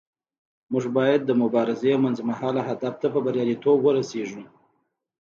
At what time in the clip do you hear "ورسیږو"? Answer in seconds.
3.83-4.43